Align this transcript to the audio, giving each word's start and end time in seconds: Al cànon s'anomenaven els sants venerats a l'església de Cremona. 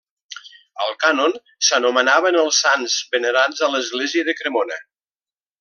Al 0.85 0.93
cànon 1.03 1.35
s'anomenaven 1.67 2.39
els 2.45 2.63
sants 2.65 2.97
venerats 3.15 3.65
a 3.69 3.73
l'església 3.77 4.29
de 4.31 4.37
Cremona. 4.43 4.85